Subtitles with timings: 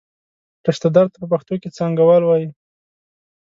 [0.67, 2.49] رشته دار ته په پښتو کې څانګوال وایي.